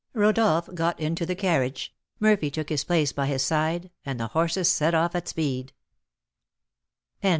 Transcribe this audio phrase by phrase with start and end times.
[0.15, 4.67] Rodolph got into the carriage, Murphy took his place by his side, and the horses
[4.67, 5.73] set off at speed.